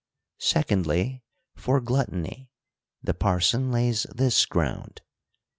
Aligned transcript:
Secondly, 0.39 1.21
for 1.55 1.79
gluttony, 1.79 2.49
the 3.03 3.13
parson 3.13 3.71
lays 3.71 4.07
this 4.09 4.47
ground. 4.47 5.01